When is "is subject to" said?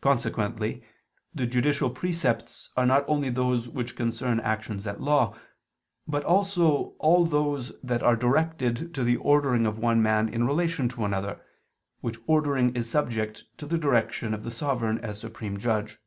12.74-13.66